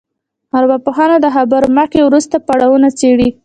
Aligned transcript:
ارواپوهنه 0.57 1.17
د 1.21 1.25
خبرو 1.35 1.67
مخکې 1.77 1.97
او 2.01 2.07
وروسته 2.09 2.35
پړاوونه 2.47 2.87
څېړي 2.99 3.29